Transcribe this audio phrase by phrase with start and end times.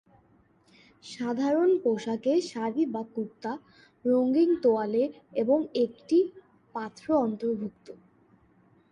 [1.03, 3.51] সাধারণ পোশাকে শাড়ি বা কুর্তা,
[4.05, 5.03] রঙিন তোয়ালে
[5.33, 6.17] এবং একটি
[6.75, 7.87] পাত্র অন্তর্ভুক্ত।